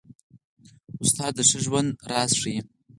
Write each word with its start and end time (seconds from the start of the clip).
استاد 1.03 1.31
د 1.37 1.39
ښه 1.49 1.57
ژوند 1.65 1.89
راز 2.11 2.31
ښيي. 2.41 2.59